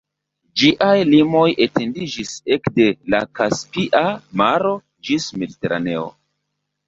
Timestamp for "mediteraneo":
5.43-6.09